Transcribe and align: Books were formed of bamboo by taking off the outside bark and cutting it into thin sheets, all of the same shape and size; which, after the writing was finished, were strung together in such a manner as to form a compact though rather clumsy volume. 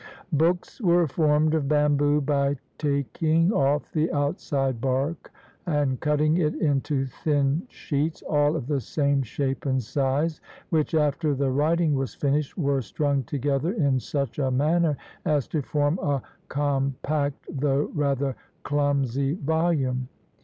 Books 0.33 0.81
were 0.81 1.07
formed 1.07 1.53
of 1.53 1.67
bamboo 1.67 2.21
by 2.21 2.55
taking 2.79 3.53
off 3.53 3.91
the 3.91 4.11
outside 4.11 4.81
bark 4.81 5.31
and 5.67 5.99
cutting 5.99 6.37
it 6.37 6.55
into 6.55 7.05
thin 7.05 7.67
sheets, 7.69 8.23
all 8.23 8.55
of 8.55 8.65
the 8.65 8.79
same 8.81 9.21
shape 9.21 9.63
and 9.67 9.83
size; 9.83 10.41
which, 10.71 10.95
after 10.95 11.35
the 11.35 11.51
writing 11.51 11.93
was 11.93 12.15
finished, 12.15 12.57
were 12.57 12.81
strung 12.81 13.21
together 13.25 13.73
in 13.73 13.99
such 13.99 14.39
a 14.39 14.49
manner 14.49 14.97
as 15.23 15.47
to 15.49 15.61
form 15.61 15.99
a 16.01 16.23
compact 16.47 17.45
though 17.47 17.91
rather 17.93 18.35
clumsy 18.63 19.35
volume. 19.35 20.07